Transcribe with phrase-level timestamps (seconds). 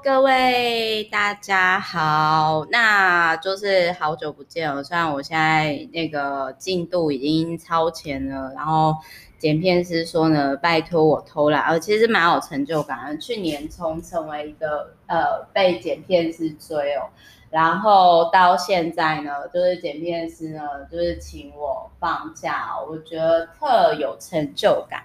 [0.00, 4.82] 各位大家好，那就是好久不见了。
[4.82, 8.96] 虽然我现在那个进度已经超前了，然后
[9.38, 13.20] 剪片师说呢，拜托我偷懒，而其实蛮有成就感。
[13.20, 17.02] 去年从成为一个呃被剪片师追哦，
[17.50, 25.02] 然后到现在呢，就是剪片师呢，就是请我放假，我觉得特有成就感。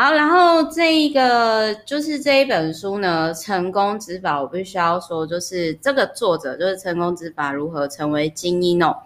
[0.00, 8.96] 好，然后这一个就是这一本书呢，《成功之法》，我必须要说，就是这个作者就是《成功之法》如何成为精英哦，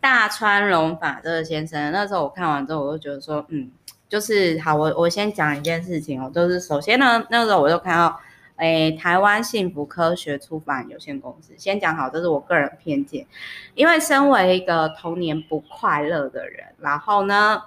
[0.00, 1.90] 大川隆法这个先生。
[1.90, 3.68] 那时候我看完之后，我就觉得说，嗯，
[4.08, 8.20] 就是好，我我先讲一件事情哦，就是首先呢，那时候我就看到，
[8.58, 13.26] 诶，台湾幸福科学出版有限公司，先讲好，这是我个人偏见，
[13.74, 17.60] 因为身为一个童年不快乐的人，然后呢。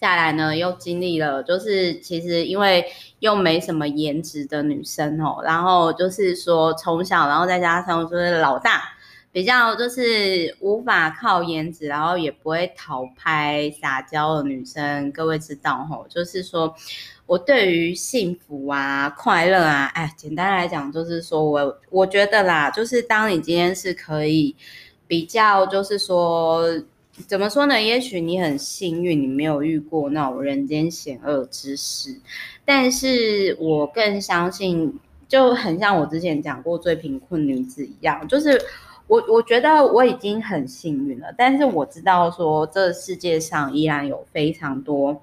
[0.00, 2.86] 再来呢，又经历了，就是其实因为
[3.18, 8.84] 又没什么颜值的女生哦，然后就是说从小，然后再加上就是老大，
[9.32, 16.72] 比较就是无法靠颜值，然后也不会讨拍撒娇的女生，各位知道吼，就是说
[17.26, 24.54] 我对于幸福啊、快乐啊，哎，简单来讲就是说我我觉得啦，就是当你今天是可以
[25.08, 26.62] 比较，就是说。
[27.26, 27.82] 怎么说呢？
[27.82, 32.20] 也许你很幸运，你没有遇过那种人间险恶之事。
[32.64, 38.60] 但是我更相信，就很像我之前讲过最贫困女子一样，就是
[39.06, 41.34] 我我觉得我已经很幸运了。
[41.36, 45.22] 但是我知道说，这世界上依然有非常多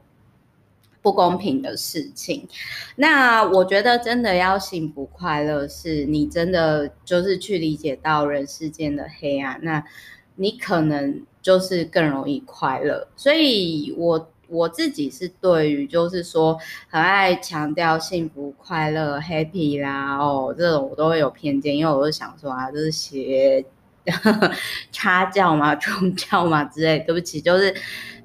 [1.02, 2.48] 不公平的事情。
[2.96, 9.60] 那我觉得真的要幸福快乐，是你真的就是去理解到人世间的黑暗。
[9.64, 9.84] 那
[10.36, 11.24] 你可能。
[11.46, 16.58] 就是更容易快乐，所以我我自己是对于就是说
[16.90, 23.64] 很爱强调幸福快乐 happy 啦哦，这种我都会有偏见，因为我就想说啊，就是学
[24.92, 27.72] 插教嘛、 中教嘛之类，对不起，就是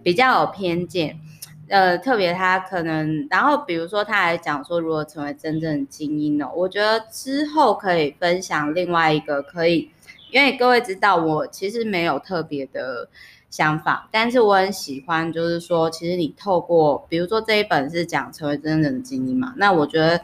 [0.03, 1.21] 比较有偏见。
[1.69, 9.91] 呃，特别他可能，然后比如说他还讲说如何成为真正的精英呢，我觉得之后可以分享另外一个可以。
[10.33, 13.09] 因为各位知道，我其实没有特别的
[13.51, 20.21] 想法，但是我很喜欢，就是说，其实你透过，比如说这一本是讲成为真正的精英嘛，那我觉得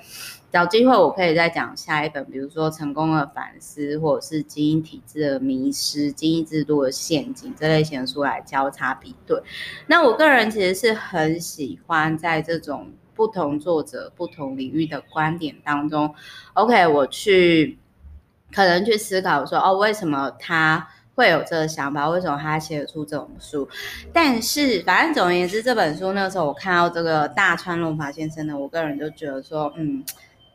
[0.52, 9.42] 找机会我可以再讲下一本，比如说成功的反思，或者是精英体制的迷失、精英制度的陷阱这类型的书来交叉比对。
[9.88, 16.14] 那我个人其实是很喜欢在这种不同作者、不同领域的观点当中
[16.54, 17.78] ，OK，我去。
[18.56, 22.08] 可能去思考说哦，为什么他会有这个想法？
[22.08, 23.68] 为什么他写得出这种书？
[24.14, 30.02] 但是反正总而言之，这本书那时候我看到这个大川隆法先生呢，我个人就觉得说，嗯，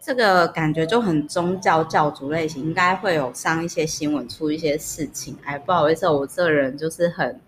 [0.01, 5.38] 这个感觉就很宗教教主类型，应该会有上一些新闻，出一些事情。
[5.45, 7.39] 哎，不好意思，我这人就是很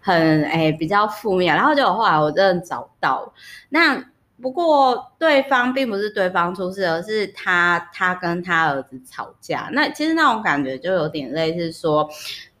[0.00, 1.54] 很哎比较负面。
[1.54, 3.30] 然后就后来我真的找到
[3.68, 4.02] 那。
[4.40, 9.68] 不过对方并不是对方出事，而是他他跟他儿子吵架。
[9.72, 12.08] 那其实那种感觉就有点类似说，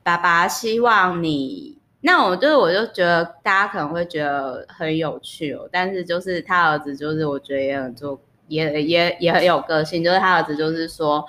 [0.02, 5.68] 爸爸希望你，那我就是我就觉得大家可能会觉得很有趣哦。
[5.70, 11.24] 但是就是他儿子就是我觉得也很做也也也很有个性，就是他儿子就是说，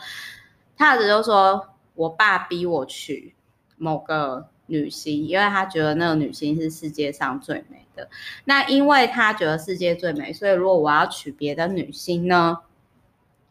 [0.76, 3.36] 他儿子就说我爸逼我去
[3.78, 8.08] 某个女星，因为他觉得那个女星是世界上最美的。
[8.46, 12.60] 那因为他觉得世界最美，所以如果我要娶别的女星呢，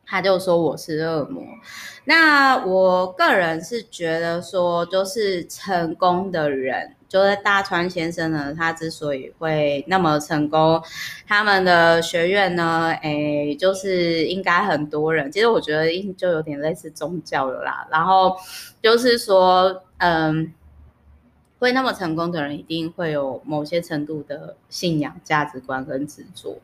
[0.06, 1.42] 他就说我是恶魔。
[2.04, 10.82] 那我个人是觉得说，就是成功的人，就是大川先生呢，他之所以会那么成功，
[11.26, 15.30] 他们的学院呢，哎，就是应该很多人。
[15.30, 17.86] 其实我觉得就有点类似宗教了啦。
[17.90, 18.34] 然后
[18.80, 20.54] 就是说，嗯。
[21.58, 26.56] 会那么成功的人，一定会有某些程度的信仰、价值观跟执着。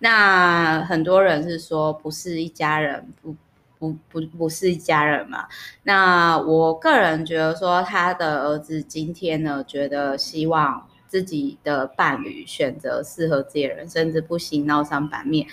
[0.00, 3.36] 那很多人是说不是一家人，不
[3.78, 5.46] 不不不是一家人嘛。
[5.84, 15.46] 那我个人觉得说，他的儿子今天呢，觉得希望自己的伴侣选择适合自己的人，甚至不惜闹上版面。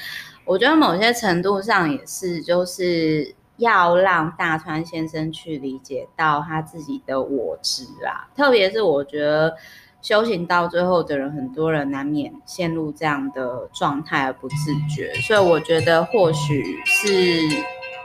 [0.45, 3.35] 我觉得某些程度上也是，就是。
[3.59, 9.55] 要让大川先生去理解到他自己的我执啊，特别是我觉得
[10.01, 14.55] 修行到最后的人，很多人难免陷入这样的状态而不自
[14.89, 17.41] 觉，所以我觉得或许是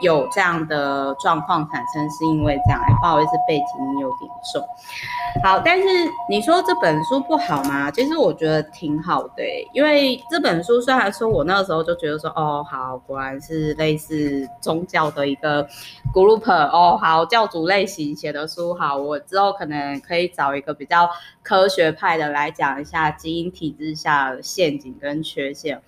[0.04, 2.80] 有这样的状况产生，是因为这样。
[2.80, 4.62] 哎，不好意思，背景有点重。
[5.42, 5.88] 好，但是
[6.28, 7.90] 你说这本书不好吗？
[7.90, 9.42] 其实我觉得挺好的，
[9.72, 15.66] 因为这本书虽然说我那个时候就觉得说，哦，好，果然是类似宗教的一个
[16.12, 21.10] group，哦，好，教主类型写的书，好，我之后可能可以找一个比较
[21.42, 25.82] 科学派的来讲一下基因体制下的陷阱跟缺陷。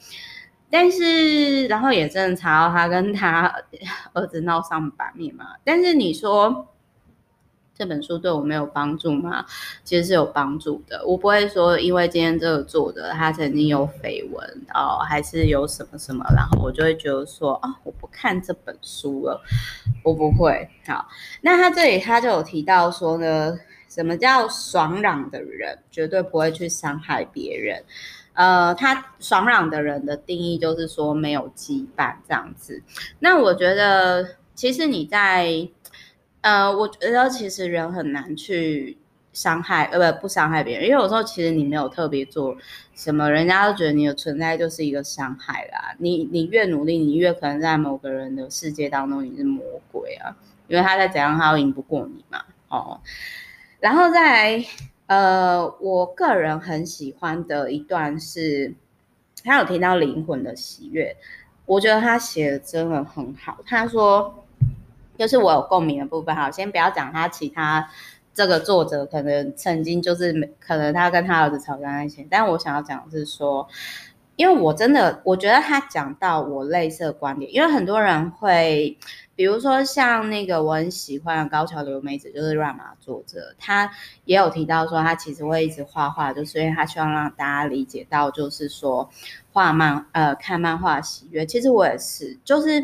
[0.78, 3.50] 但是，然后也真的查到他跟他
[4.12, 5.46] 儿子闹上版面嘛。
[5.64, 6.68] 但是你说
[7.74, 9.46] 这本书对我没有帮助吗？
[9.84, 11.02] 其实是有帮助的。
[11.06, 19.40] 我不会说因为今天这个作者他曾经有绯闻哦，还是有什么什么，然后我就会觉得说啊、我不看这本书了。
[20.04, 20.68] 我不会。
[20.86, 21.08] 好，
[21.40, 23.58] 那他这里他就有提到说呢，
[23.88, 27.82] 什么叫爽朗的人绝对不会去伤害别人。
[28.36, 32.82] 呃，他爽朗的人的定义就是说没有羁绊这样子。
[33.18, 35.66] 那我觉得，其实你在，
[36.42, 38.98] 呃，我觉得其实人很难去
[39.32, 42.54] 伤害，呃，不不伤害别人，因为有时候其实你没有特别做
[42.94, 45.94] 什么，人家都觉得你的存在就是一个伤害啦。
[45.98, 50.36] 你你越努力，你越可能在某个人的世界当中你是魔鬼啊，
[50.68, 52.44] 因为他在怎样他都赢不过你嘛。
[52.68, 53.00] 哦，
[53.80, 54.66] 然后再来。
[55.06, 58.74] 呃，我个人很喜欢的一段是，
[59.44, 61.16] 他有提到灵魂的喜悦，
[61.64, 63.58] 我觉得他写的真的很好。
[63.64, 64.44] 他说，
[65.16, 66.34] 就是我有共鸣的部分。
[66.34, 67.88] 哈，先不要讲他其他
[68.34, 73.68] 这个作者可能曾经就是可能他跟他儿子吵架那些，但我想要讲的是说，
[74.34, 78.98] 因为我真的我觉得他讲到我类似的观点，因为很多人会。
[79.36, 83.90] 比如说像那个我很喜欢的高桥留美子，就是 Rama 作者，他
[84.24, 89.08] 也有提到说，他其实会一直画画，就是因为他希望让大家理解到，就是说
[89.52, 91.44] 画漫呃看漫画喜悦。
[91.44, 92.82] 其实我也是，就是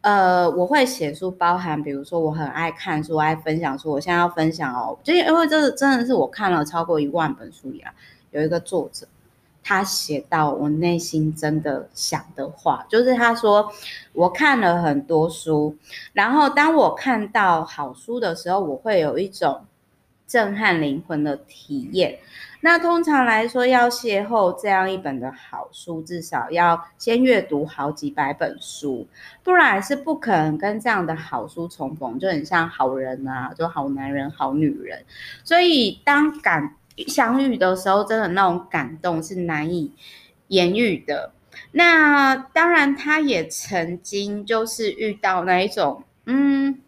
[0.00, 3.90] 呃我会写书，包含比如说我很爱看书，爱分享书。
[3.90, 7.92] 我现在要分享哦，就因为这真的是我看了超过一万本书里啊，
[8.30, 9.06] 有一个作者。
[9.62, 13.72] 他写到我内心真的想的话，就是他说，
[14.12, 15.76] 我看了很多书，
[16.12, 19.64] 然后当我看到好书的时候，我会有一种
[20.26, 22.18] 震撼灵魂的体验。
[22.64, 29.04] 那通常来说，要邂逅这样一本的好书，至少要先阅读好几百本书，
[29.42, 35.04] 不然是不可能跟这样的好书重逢，就很像好人啊，就好男人、好女人。
[35.42, 36.76] 所以当感
[37.08, 39.92] 相遇的时候，真的那种感动是难以
[40.48, 41.32] 言喻的。
[41.72, 46.80] 那当然，他也曾经就是遇到那一种，嗯。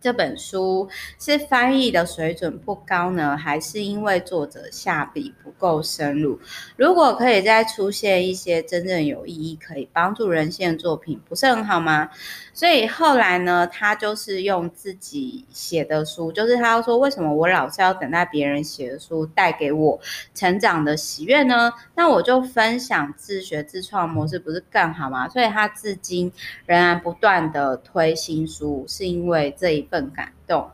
[0.00, 6.38] 这本书是翻译的水准不高呢，还是因为作者下笔不够深入？
[6.76, 12.08] 如果可以再出现一些真正有意义、可以帮助人性的作品，不是很好吗？
[12.54, 19.98] 所以后来呢，他就是用自己写的书，就是他说，为什么我老是要等待别人写的书带给我
[20.32, 21.72] 成长的喜悦呢？
[21.96, 25.28] 那我就分享自学自创模式，不是更好吗？
[25.28, 26.32] 所以他至今
[26.66, 29.87] 仍然不断的推新书，是因为这一。
[29.90, 30.37] 更感。
[30.48, 30.68] 动。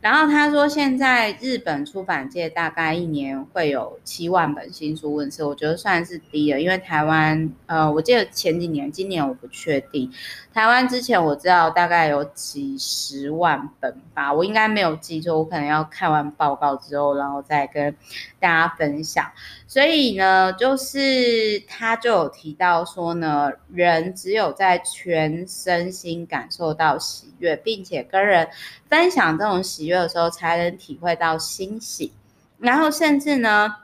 [0.00, 6.58] 然后他说，现在日本出版界大概一年会有七万本新书问世，我觉得算是低了。
[6.58, 10.10] 因为台湾，呃，我记得前几年，今年我不确定。
[10.54, 17.94] 台湾之前我知道大概有几十万本吧，我应该没有记错，我可能要看完报告之后，然后再跟
[18.40, 19.30] 大家分享。
[19.66, 28.48] 所以呢，就是他就有提到说呢，人只有在全身心感受到喜悦，并且跟人
[28.88, 32.12] 分享这种喜悦的时候，才能体会到欣喜。
[32.58, 33.74] 然后甚至呢，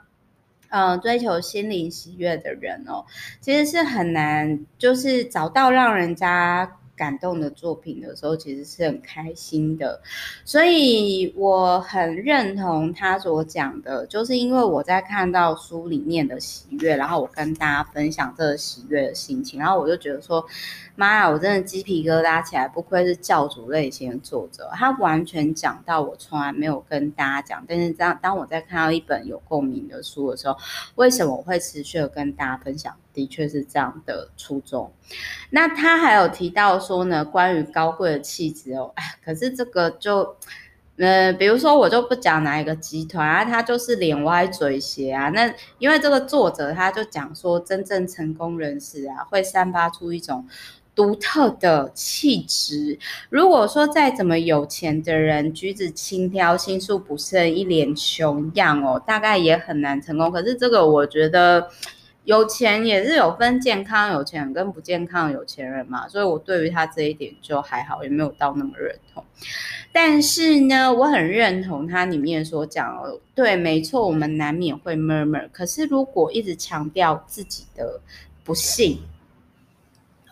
[0.68, 3.04] 嗯、呃，追求心灵喜悦的人哦，
[3.40, 6.76] 其实是很难，就是找到让人家。
[6.96, 10.00] 感动的作品的时候，其实是很开心的，
[10.44, 20.44] 所以我很认同他所讲的，就是因为我在看到书里面的喜悦，然后我跟大家分享这个喜悦的心情，然后我就觉得说，
[20.94, 30.56] 妈呀，我真的鸡皮疙瘩起来，不愧是教主类型的作者，他完全讲到我从来没有跟大家讲，但是当当我在看到一本有共鸣的书的时候，
[30.94, 32.96] 为什么我会持续的跟大家分享？
[33.16, 34.92] 的确是这样的初衷。
[35.48, 40.36] 那他还有提到说呢，关于高贵的气质哦，哎，可是这个就，
[40.98, 45.30] 呃，比如说我就不讲哪一个集团啊，他就是脸歪嘴斜啊。
[45.30, 50.46] 那因为这个作者他就讲说，真正成功人士啊，会散发出一种
[50.94, 52.98] 独特的气质。
[53.30, 60.30] 如果说再怎么有钱的人，举止轻佻、心术不慎、一脸穷样哦，大概也很难成功。
[60.30, 61.70] 可是这个我觉得。
[62.26, 69.24] 有钱也是有分健康有钱人跟不健康有钱人嘛，所以我对于他这一点就还好，也没有到那么认同。
[69.92, 73.00] 但是呢，我很认同他里面所讲，
[73.34, 78.00] 对，没错，我们难免会 murmur，可是如果一直强调自己的
[78.44, 78.98] 不幸。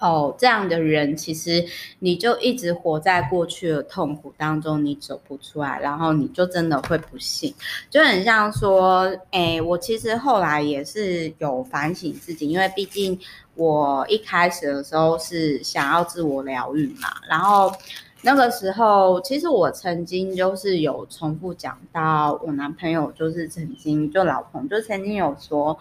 [0.04, 1.64] 哦，这样的人其实
[2.00, 7.54] 你就一直活在过去的痛苦当中，你走不出来，然后你就真的会不幸，
[7.88, 13.18] 就很像说，哎，我其实后来也是有反省自己，因为毕竟
[13.54, 17.72] 我一开始的时候是想要自我疗愈嘛，然后
[18.20, 25.78] 那个时候其实我曾经就是有重复讲到我男朋友，就是曾经就老公就曾经有说。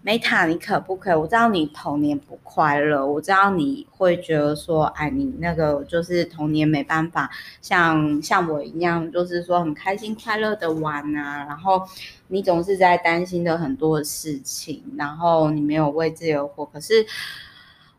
[0.00, 1.14] 梅塔，你可不可以？
[1.14, 7.28] 我知道你童年不快乐，我知道你会觉得说，哎，你那个就是童年没办法
[7.60, 11.44] 像像我一样，就是说很开心快乐的玩啊。
[11.46, 11.82] 然后
[12.28, 16.64] 你总是在担心的很多的事情，然后你没有为自己而活。
[16.64, 17.04] 可是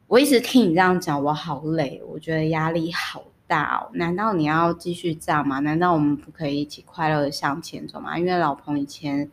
[0.07, 3.89] 我一直听你这样讲，我好累，我觉得压力好大哦。
[3.93, 5.59] 难道你要继续这样吗？
[5.59, 8.17] 难道我们不可以一起快乐的向前走吗？
[8.17, 9.29] 因为老彭以前。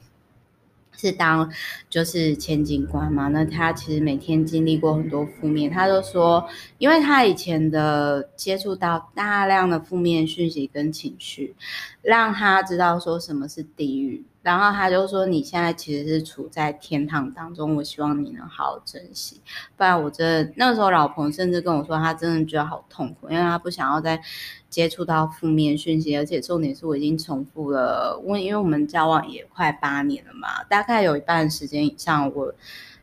[0.96, 1.50] 是当
[1.90, 6.48] 就是前警官嘛，那他其实每天经历过很多负面，他都说，
[6.78, 11.54] 因为他以前的接触到大量的负面讯息跟情绪，
[12.02, 14.24] 让他知道说什么是地狱。
[14.46, 19.40] 然后他就说：“你现在其实是处在天堂当中，我希望你能好好珍惜。
[19.76, 24.22] 不然，我真的那时候，老彭甚至跟我说，他真的觉得好痛苦，因为他不想要再
[24.70, 26.16] 接触到负面讯息。
[26.16, 32.54] 而且重点是我已经重复了，我因为我们交往也快八年了嘛，大概有一半时间以上，我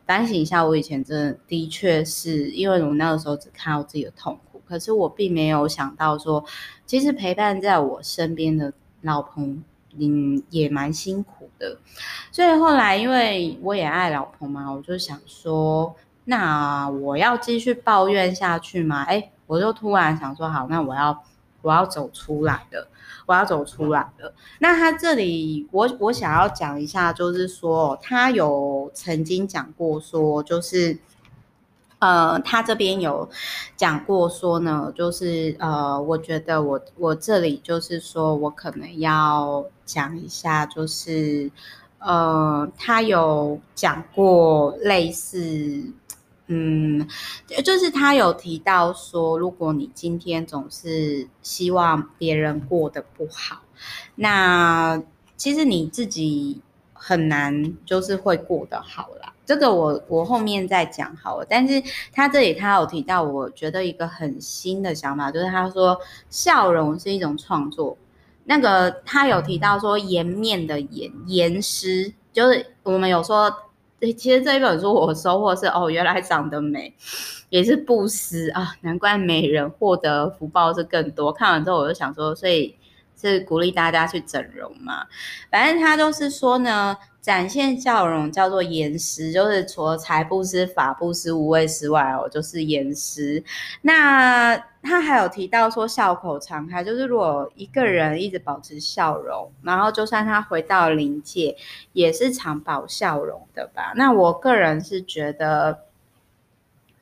[0.06, 6.42] 反省一下，我以前真的的确是因为我那个时候只看到自己的痛苦，可是我并没有想到说，
[6.86, 8.72] 其实陪伴在我身边的
[9.02, 9.62] 老彭。”
[9.98, 11.78] 嗯，也蛮辛苦的，
[12.32, 19.02] 所以后来因为我也爱老婆嘛，我就想说，那我要继续抱怨下去吗？
[19.04, 21.22] 哎，我就突然想说，好，那我要
[21.62, 22.88] 我要走出来的，
[23.26, 24.34] 我要走出来的。
[24.58, 30.98] 那他这里，我我想要讲一下，就是说他有曾经讲过说，就是。
[32.04, 33.26] 呃，他这边有
[33.76, 41.50] 讲过说呢，就是呃，我觉得我我这里就是说我可能要讲一下，就是
[42.00, 45.94] 呃，他有讲过类似，
[46.48, 47.08] 嗯，
[47.64, 53.62] 就是他有提到说，如果你今天总是希望别人过得不好，
[54.16, 55.02] 那
[55.38, 56.60] 其实你自己
[57.06, 59.30] 很难就是会过得好啦。
[59.44, 67.94] 这个我我后面再讲好了，但是他这里他有提到，我觉得一个很新的想法，就是他说笑容是一种创作。
[68.44, 73.54] 那个他有提到说颜面的颜颜师，就是我们有说，
[74.00, 76.94] 其实这一本书我收获是哦，原来长得美
[77.50, 81.30] 也是布施啊，难怪美人获得福报是更多。
[81.30, 82.74] 看完之后我就想说，所以
[83.30, 85.06] 是鼓励大家去整容嘛，
[85.50, 86.96] 反正他就是说呢。
[87.24, 93.42] 展现笑容叫做颜师，就是除了财布施、法布施、无畏施外哦，就是颜师。
[93.80, 101.56] 那他还有提到说笑口常开，就是如果一个人一直保持笑容，然后就算他回到灵界，
[101.94, 103.94] 也是常保笑容的吧？
[103.96, 105.78] 那我个人是觉得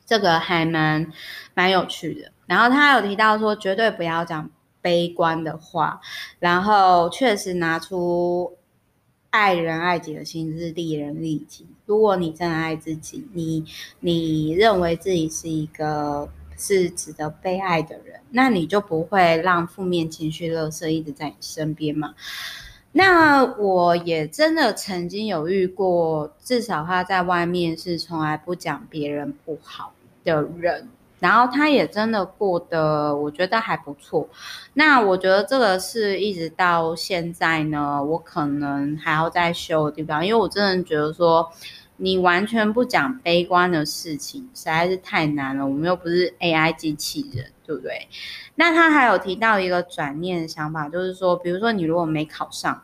[0.05, 1.11] 这个还蛮
[1.53, 2.31] 蛮有趣的。
[2.45, 4.49] 然后他有提到说，绝对不要讲
[4.83, 5.99] 悲观的话，
[6.37, 8.55] 然后确实拿出。
[9.35, 11.65] 爱人爱己的心是利人利己。
[11.87, 13.65] 如果你真的爱自己，你
[13.99, 22.13] 你认为自己是一个是值得被爱的人，那你就不会让负面情绪、垃圾一直在你身边嘛。
[22.91, 30.87] 那我也真的曾经有遇过，至少他在外面是从来不讲别人不好的人。
[31.23, 34.27] 然后他也真的过得，我觉得还不错。
[34.73, 41.49] 那我觉得这个是一直到现在呢，我可能还要再修的地方，因为我真的觉得说，
[41.95, 45.65] 你完全不讲悲观的事情实在是太难了。
[45.65, 48.09] 我们又不是 AI 机器人，对不对？
[48.55, 52.83] 那他还有提到一个转念的想法，就是说，比如说你如果没考上。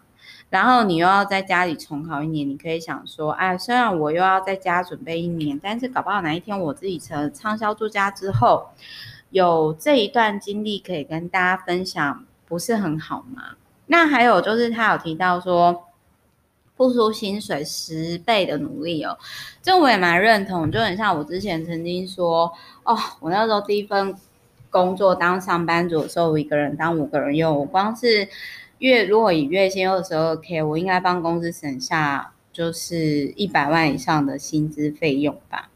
[0.49, 8.69] 然后你又要在家里重考一年，你可以想说，哎，虽然我又要在家准备一年，但是搞不好哪一天我自己成了畅销作家之后，
[9.29, 13.57] 有这一段经历可以跟大家分享，不是很好吗？
[13.85, 15.83] 那还有就是他有提到说，
[16.75, 19.19] 付出薪水十倍的努力哦，
[19.61, 22.51] 这我也蛮认同，就很像我之前曾经说，
[22.83, 24.15] 哦，我那时候第一份
[24.71, 28.27] 工作当上班族的时候，我一个人当五个人用，我光是。
[28.79, 35.69] 月如果以月薪二十二 k，我应该帮公司省下就是一百万以上的薪资费用吧。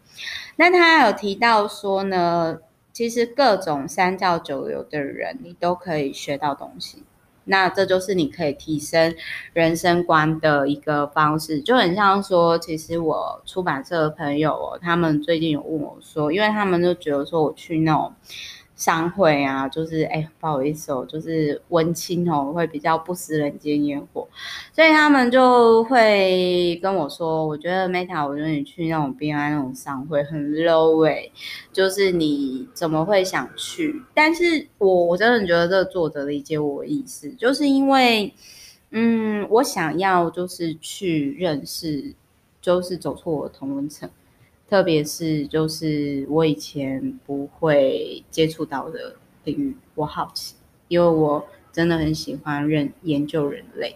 [0.56, 2.60] 那他有提到说呢，
[2.94, 7.04] 其实各种三教九流的人，你都可以学到东西。
[7.44, 9.14] 那这就是你可以提升
[9.52, 18.14] 人生观的一个方式，就很像说，其实我出版社的朋友哦，他们最近有问我说，因为他们就觉得说我去那种。
[18.84, 24.28] 商会啊，就是哎，不好意思哦，就是文青哦，会比较不食人间烟火，
[24.74, 31.30] 所以他们就会跟我说，我觉得 Meta，我觉得你去那种 BNI 那种商会很 low 哎，
[31.72, 34.04] 就是你怎么会想去？
[34.14, 38.34] 但是我我真的觉得这个作者理解我的意思，就是因为，
[38.92, 42.14] 嗯，我想要就是去认识，
[42.60, 44.10] 就是走出我的同文层。
[44.70, 50.56] 特别是就是我以前不会接触到的领域，我好奇，
[50.88, 53.96] 因为我真的很喜欢认研究人类。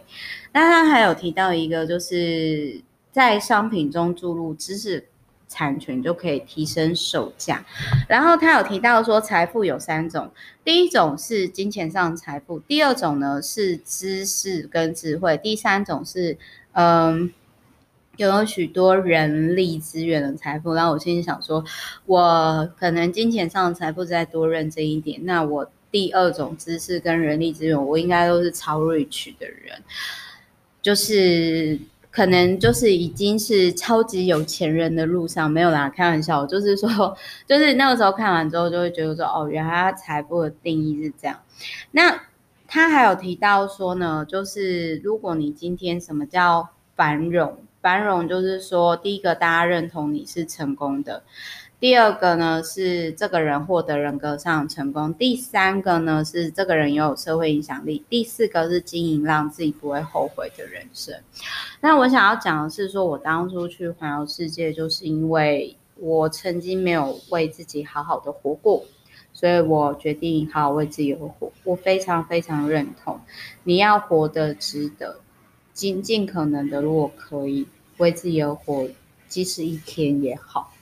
[0.52, 5.08] 那他还有提到一个，就是在商品中注入知识
[5.48, 7.64] 产权就可以提升售价。
[8.08, 10.30] 然后他有提到说，财富有三种，
[10.62, 16.38] 第一种是金钱上的财富，第二种呢是知识跟智慧，第三种是
[16.72, 17.32] 嗯。
[18.18, 21.64] 拥有许多人力资源的财富，然后我心里想说，
[22.04, 29.80] 我可能金钱上的财富再多认真一点，那我第二种知识跟人力资源，我应该都是超 rich 的人，
[30.82, 31.78] 就是
[32.10, 41.38] 可能就是已经是超级有钱人的路上，没有啦，开玩笑，就是说，就是那个时候看完之后就会觉得说，哦，原来他财富的定义是这样。
[41.92, 42.20] 那
[42.66, 47.58] 他还有提到说呢，就是如果你今天什么叫繁荣？
[47.80, 51.22] 繁荣就是说，第一个大家认同你是成功的，
[51.78, 61.14] 第二个呢是这个人获得人格上成功，第三个呢是这个人拥有社会影响力，第四个是经营让自己不会后悔的人生。
[61.80, 68.84] 那我想要讲的是说，我当初去环游世界，就是因为我曾经没有为自己好好的活过，
[69.32, 71.52] 所以我决定好好为自己而活。
[71.62, 73.20] 我非常非常认同，
[73.62, 75.20] 你要活得值得。
[75.78, 77.64] 尽尽可能的，如果可以
[77.98, 78.88] 为自己而活，
[79.28, 80.72] 即使一天也好。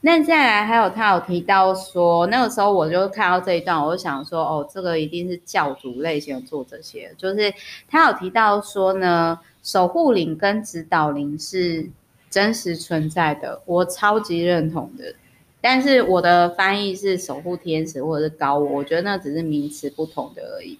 [0.00, 7.54] 那再来，还有他有提到说，那个时候我就看到这一段，我就想说，哦，这个一定是教主类型的作者写的，就是
[7.86, 11.88] 他有提到说呢，守护灵跟指导灵是
[12.28, 15.14] 真实存在的，我超级认同的。
[15.60, 20.76] 但是我的翻译是守护天使或者是高我，我觉得那只是名词不同的而已。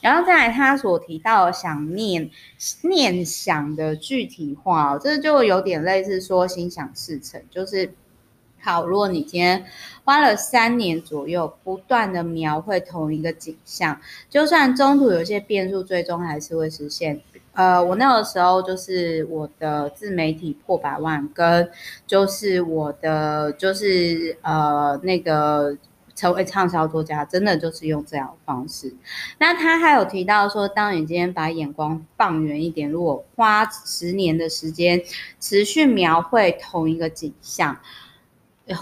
[0.00, 2.30] 然后再来，他所提到想念
[2.82, 7.92] 念想的具体化哦，这就有点类似说心想事成，就是
[8.60, 8.86] 好。
[8.86, 9.64] 如果你今天
[10.04, 17.20] 花了三年左右，不断的描绘同一个景象，就算中途有些变数，最终还是会实现。
[17.52, 21.70] 呃，我那个时候就是我的自媒体破百万，跟
[22.06, 25.76] 就是我的就是呃那个。
[26.20, 28.94] 成为畅销作家，真的就是用这样的方式。
[29.38, 35.02] 那他还有提到说，当你今天把眼光放远一点，如果花十年的时间
[35.40, 37.78] 持续描绘同一个景象，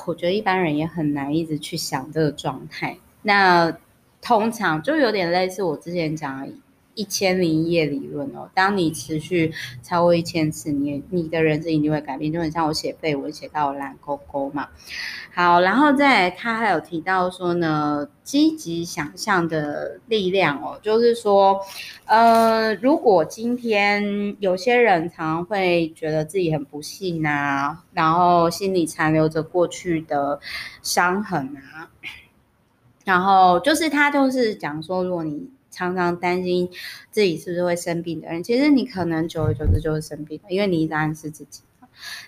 [0.07, 2.99] 我觉得一般人也很难一直去想这个状态。
[3.23, 3.79] 那
[4.21, 6.53] 通常就有点类似我之前讲的。
[6.99, 9.53] 一千零一夜理论哦，当你持续
[9.85, 14.67] 超过一千次，你你的人生一定会改变，就很像我写废文写到蓝勾勾嘛。
[15.33, 21.61] 好，然后再来他还有提到说呢，积极想象的力量哦，就是说，
[22.07, 30.41] 呃，如果今天有些人常常会觉得自己很不幸啊，然后心里残留着过去的
[30.83, 31.89] 伤痕啊，
[33.05, 36.69] 然后就是他就是讲说，如果你常常担心
[37.13, 41.63] 自己是不是会生病的人，其实你可能久而久之就会生病了，因为你一直暗示自己。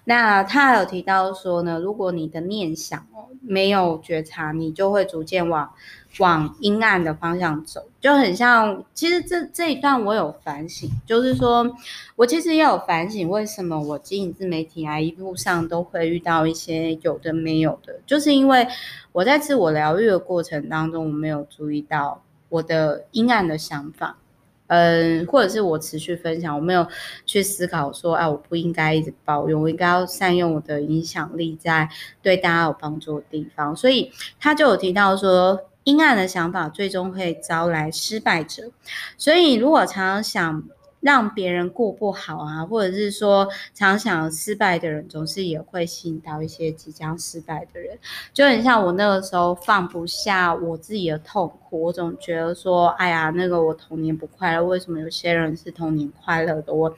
[0.04, 5.72] 那他有提到说呢，如果你的念想哦没有觉察，你就会逐渐往
[6.18, 8.84] 往阴暗的方向走，就很像。
[8.94, 11.76] 其实这这一段我有反省，就是说
[12.16, 18.66] 我其实也有反省，为什么我经营自媒体啊一路上都会遇到一些有的没有的，就是因为
[19.12, 22.22] 我在自我疗愈的过程当中，我没有注意到。
[22.50, 24.18] 我的阴暗的想法，
[24.66, 26.86] 嗯，或者是我持续分享，我没有
[27.24, 31.88] 去思考说，哎，我不应该一直抱怨，我应该要善用我的影响力在
[32.20, 33.74] 对大家有帮助的地方。
[33.74, 38.70] 所以他就有提到说，阴暗的想法最终会招来失败者。
[39.16, 40.62] 所以如果常常想
[41.00, 47.98] 让别人过不好啊，或者是说常想失败的人，总是也会吸引到一些即将失败的人。
[48.32, 56.72] 就很像我那个时候放不下我自己的痛苦，我总觉得说，哎呀，那个我童年不快乐，为什么有些人是童年快乐的？
[56.72, 56.94] 我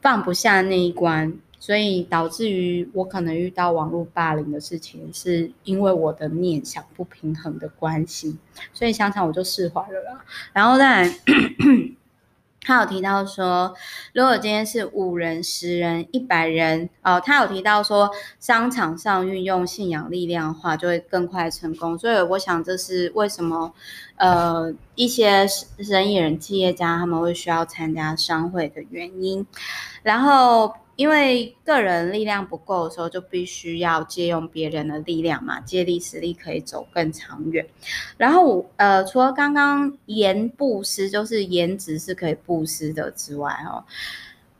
[0.00, 8.36] 放不下那一关，所以导致于我可能遇到网络霸凌的事情，是因为我的念想不平衡的关系。
[8.72, 10.24] 所以想想我就释怀了啦。
[10.52, 11.14] 然后再来。
[12.68, 13.74] 他有提到说，
[14.12, 21.98] 如果今天是五人、十人、一百人，哦，他有提到说，商场上运用信仰力量的话，就会更快成功。
[21.98, 23.72] 所以我想，这是为什么，
[24.16, 29.46] 呃，一些生意人、企业家他们会需要参加商会的原因。
[30.02, 30.74] 然后。
[30.98, 37.64] 因为个人力量不够的时候，就必须要借用别人的力量嘛，借力使力可以走更长远。
[38.16, 43.84] 然后，呃，除了刚刚言布施，就是颜值是可以布施的之外，哦。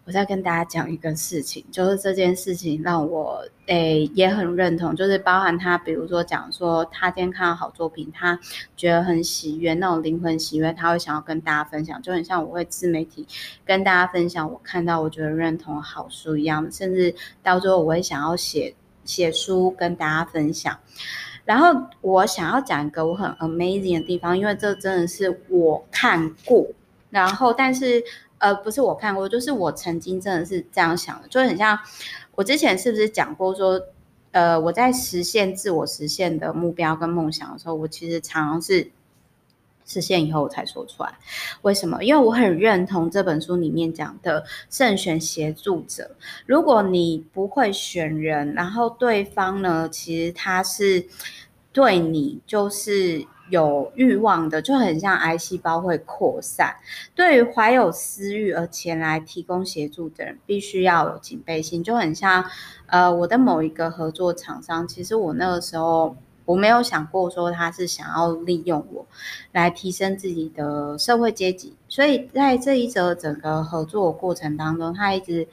[0.09, 8.41] 我再跟大家讲一个事情，就是这件事情让我诶、也很认同，就是包含他，比如说讲说他今天看到好作品，他
[8.75, 13.27] 觉得很喜悦，那种灵魂喜悦，他会想要跟大家分享，就很像我会自媒体
[13.67, 20.75] 跟大家分享我看到我觉得认同好书一样，甚至到最后我会想要写写书跟大家分享。
[21.45, 26.67] 然后我想要讲一个我很 amazing 的地方，因为这真的是我看过，
[27.11, 28.03] 然后但是。
[28.39, 31.79] 呃，不是我看过，就是我曾经真的是这样想的，就很像
[32.35, 33.81] 我之前是不是讲过说，
[34.31, 38.91] 呃，我在实现自我实现的目标跟梦想的时候，我其实常常是
[39.85, 41.19] 实现以后我才说出来。
[41.63, 42.05] 为什么？
[42.05, 46.13] 因为我很认同这本书里面讲的慎选协助者。
[46.47, 51.07] 如果你不会选人，然后对方呢，其实他是
[51.73, 53.27] 对你就是。
[53.51, 56.77] 有欲望的就很像癌细胞会扩散。
[57.15, 61.83] 对于怀有私欲而前来提供协助的人，必须要有警备心。
[61.83, 62.45] 就很像，
[62.87, 69.07] 呃，我的某一个合作厂商，其实我那个时候我没有想过说他是想要利用我
[69.53, 71.77] 来提升自己的社会阶级。
[71.89, 75.49] 所以在这一则整个合作过程当中，他一直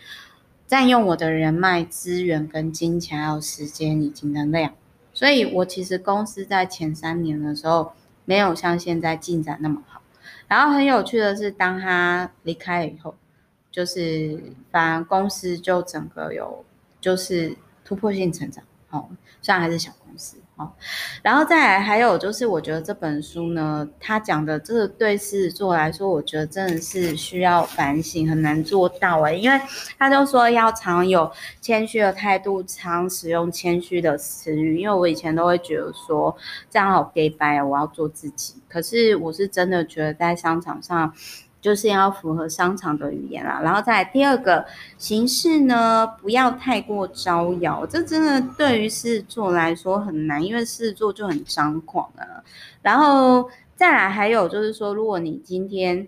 [0.68, 4.74] 占用我的人脉资源、跟金钱、还有时间以及能量。
[5.16, 7.94] 所以，我其实公司在前三年的时候
[8.26, 10.02] 没有像现在进展那么好。
[10.48, 13.16] 然后很有趣的是，当他离开了以后，
[13.72, 16.64] 就是反而公司就整个有
[17.00, 18.64] 就是突破性成长。
[18.92, 19.10] 哦，
[19.42, 20.38] 虽然还是小公司。
[20.58, 20.72] 哦，
[21.22, 29.60] 然后再来还有就是，我觉得这本书呢，他讲的这个对狮子座来说，我觉得真的是需要反省，很难做到诶，因为
[30.00, 34.80] 他就说要常有谦虚的态度，常使用谦虚的词语。
[34.80, 36.34] 因为我以前都会觉得说
[36.70, 38.56] 这样好 gay 掰，我要做自己。
[38.70, 41.14] 可是我是真的觉得在商场上。
[41.66, 44.64] 就是要符合商场的语言啦，然后再来第二个
[45.00, 52.44] 形式呢，不要太过招摇，这真的对于狮子座来说很难，因为狮子座就很张狂啊。
[52.84, 56.08] 然后再来还有就是说，如果你今天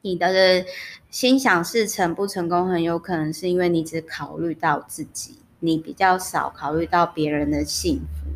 [0.00, 0.64] 你的
[1.10, 8.30] 心想事成不成功，很有可能是因为你只考虑到自己，你比较少考虑到别人的幸福。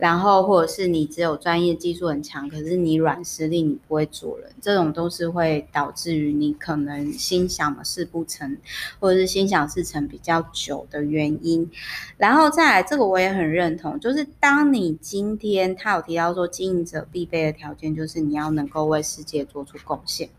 [0.00, 8.56] 然后，或者是你只有专业技术很强，可是你软实力你不会做人，这种都是会导致于你可能心想的事不成，
[8.98, 11.70] 或者是心想事成比较久的原因。
[12.16, 20.30] 然后再来，这个我也很认同，就是当你今天他有提到说，经营者必备的条件就是你要能够为世界做出贡献，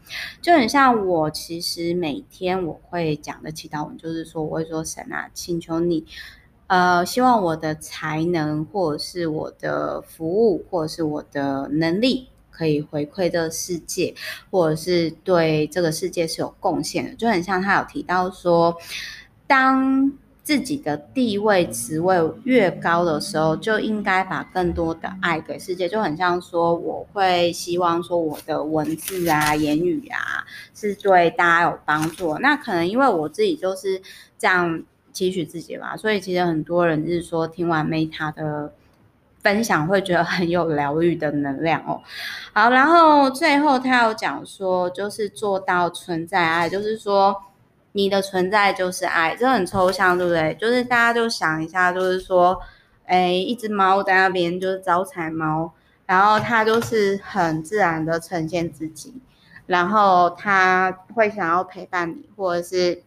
[0.41, 6.03] 就很像我其实每天我会讲的祈祷文，就是说我会说神啊，请求你。
[6.71, 14.15] 呃，希望我的才能，或者是我的服务，或者是我的能力，可以回馈这个世界，
[14.49, 17.13] 或者是对这个世界是有贡献的。
[17.15, 18.73] 就很像他有提到说，
[19.45, 25.89] 当自己的地位、职位越高的时候，就应该把更多的爱给世界。
[25.89, 32.37] 就很像说，我会希望说，我的文字啊、言语啊，是对大家有帮助。
[32.37, 34.01] 那可能因为我自己就是
[34.39, 34.81] 这样。
[35.11, 38.73] 期许自己吧，所以其实很多人是说听完 Meta 的
[39.41, 42.01] 分享会觉得很有疗愈的能量哦。
[42.53, 47.35] 好，然后最后他有讲说，就是做到存在爱，就是说
[47.93, 50.55] 你的存在就是爱，这很抽象，对不对？
[50.59, 52.59] 就是大家就想一下，就是说，
[53.05, 55.73] 哎，一只猫在那边就是招财猫，
[56.05, 59.13] 然后它就是很自然的呈现自己，
[59.65, 63.03] 然后它会想要陪伴你，或者是。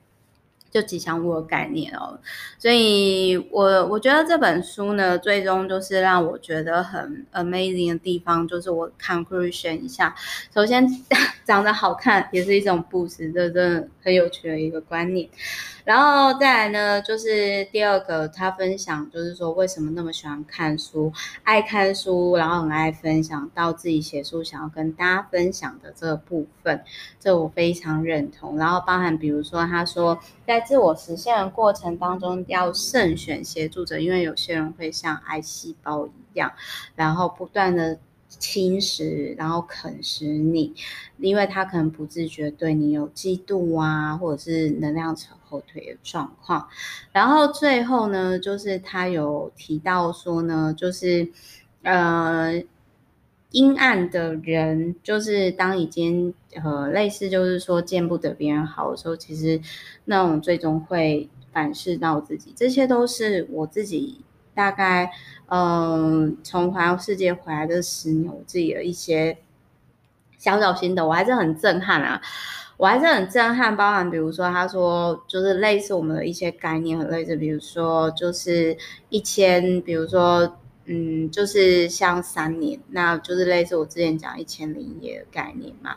[0.74, 2.18] 就吉祥物的概念哦，
[2.58, 10.12] 所以我我觉得这本书呢，最终就是让我觉得很 amazing 的地方，就是我 conclusion 一下。
[10.52, 10.84] 首先，
[11.44, 15.28] 长得好看也是一种布施，这真的很有趣的一个观念。
[15.84, 26.82] 然后再来呢，就是第二个，他分享就是说为什么那么喜欢看书，爱看书，然后很爱分享到自己写书想要跟大家分享的这个部分，
[27.20, 28.56] 这我非常认同。
[28.56, 36.50] 然后包含比如说他说在自我实现的过程当中要慎选协助者，因为有些人会像癌细胞一样，
[36.96, 37.98] 然后不断的。
[38.38, 40.74] 侵蚀，然后啃食你，
[41.18, 46.68] 因为他可能不自觉对你有嫉妒啊，或者是能量扯后腿的状况。
[47.12, 51.28] 然后最后呢，就是他有提到说呢，就是
[51.82, 52.62] 呃，
[53.50, 59.60] 阴暗的人，就是当已经呃类似，就是说见不得别人好的时候，其实
[60.04, 62.52] 那种最终会反噬到自己。
[62.56, 64.20] 这些都是我自己。
[64.54, 65.10] 大概，
[65.48, 69.38] 嗯，从环游世界回来的十年，我自己的一些
[70.38, 72.20] 小小心得，我还是很震撼啊！
[72.76, 78.76] 我还是很震撼，包含比如说，他说就是类似我们的一些概念，很类似，比如说就是
[79.10, 85.96] 一千，比如说，嗯，就是像三年，那就是类似我之前讲一千零一夜的概念嘛。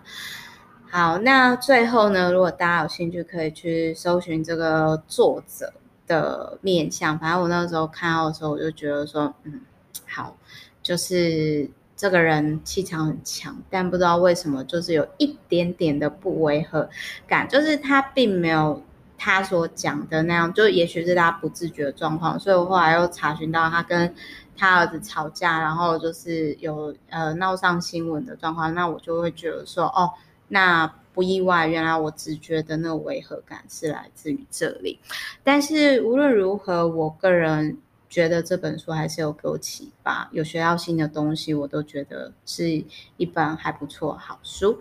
[0.89, 5.73] 好，那最后呢，如果大家有兴趣，可以去搜寻这个作者。
[6.07, 9.61] 的面相，反正我那个时候看到的时候，我就觉得说，嗯，
[10.07, 10.35] 好，
[10.81, 16.89] 就是这个人气场很强，但不知道为什么，就是有一点点的不违和
[17.27, 18.81] 感，就是他并没有
[19.17, 24.15] 他所讲的那样，就也许是他不自觉的状况，所以我后来又查询到他跟
[24.55, 30.11] 他儿子吵架，然后就是有呃闹上新闻的状况，那我就会觉得说，哦，
[30.47, 30.91] 那。
[31.17, 34.99] 不意外，原来我直觉的那个违和感是来自于这里。
[35.43, 42.83] 但是无论如何，我个人觉得这本书还是有给我启发，有学到新的东西，我都觉得是
[43.17, 44.79] 一本还不错好书。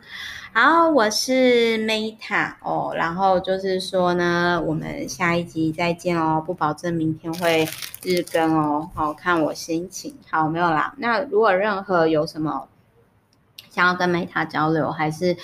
[0.53, 7.67] 好，我是 Meta 哦，然后就是说呢，我们下一集再见哦，不保证明天会
[8.03, 10.15] 日更哦，好，看我心情。
[10.31, 10.95] 好，没有啦。
[10.99, 12.69] 那如果任何有什么
[13.71, 15.37] 想要跟 Meta 交流，还是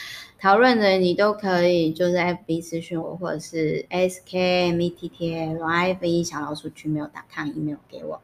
[0.43, 8.21] 讨论的你都可以，就是 FB 私讯我，或者是 skmettlive 小老鼠 gmail.com email 给我，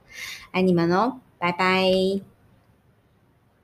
[0.51, 1.85] 爱你们哦，拜拜。